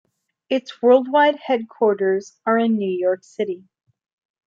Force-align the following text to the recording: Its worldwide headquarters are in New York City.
Its 0.49 0.81
worldwide 0.81 1.35
headquarters 1.35 2.35
are 2.43 2.57
in 2.57 2.75
New 2.75 2.89
York 2.91 3.23
City. 3.23 3.65